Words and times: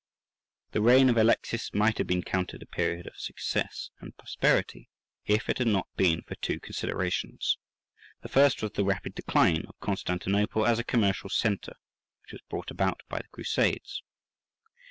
The 0.71 0.81
reign 0.81 1.11
of 1.11 1.17
Alexius 1.17 1.75
might 1.75 1.99
have 1.99 2.07
been 2.07 2.23
counted 2.23 2.63
a 2.63 2.65
period 2.65 3.05
of 3.05 3.17
success 3.19 3.91
and 3.99 4.17
prosperity 4.17 4.89
if 5.27 5.47
it 5.47 5.59
had 5.59 5.67
not 5.67 5.95
been 5.95 6.23
for 6.23 6.33
two 6.33 6.59
considerations. 6.59 7.59
The 8.23 8.27
first 8.27 8.63
was 8.63 8.71
the 8.71 8.83
rapid 8.83 9.13
decline 9.13 9.63
of 9.67 9.79
Constantinople 9.79 10.65
as 10.65 10.79
a 10.79 10.83
commercial 10.83 11.29
centre, 11.29 11.75
which 12.23 12.31
was 12.31 12.41
brought 12.49 12.71
about 12.71 13.03
by 13.09 13.19
the 13.19 13.27
Crusades. 13.27 14.01